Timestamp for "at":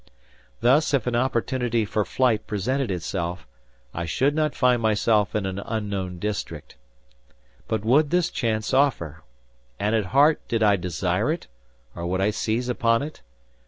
9.93-10.05